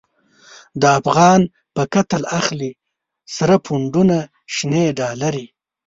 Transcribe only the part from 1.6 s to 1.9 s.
په